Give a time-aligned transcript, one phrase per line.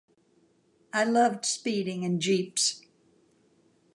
[0.93, 2.81] I loved speeding in jeeps.